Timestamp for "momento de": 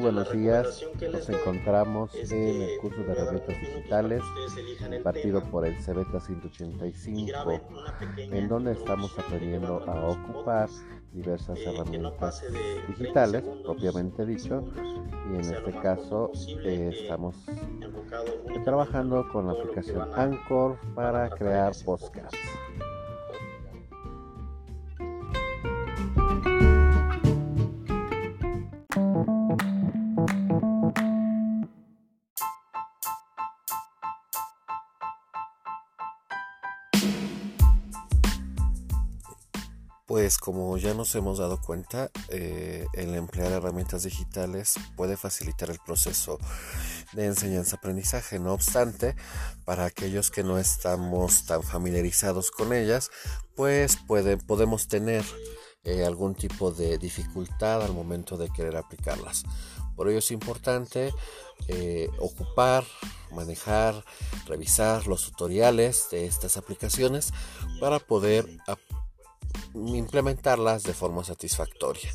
57.94-58.50